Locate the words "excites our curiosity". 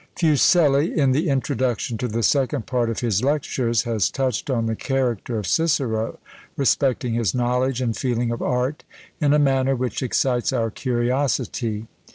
10.01-11.85